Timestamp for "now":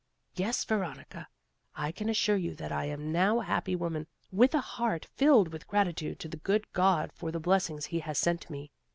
3.11-3.39